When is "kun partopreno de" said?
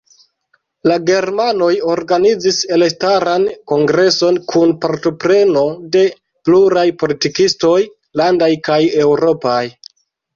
4.53-6.01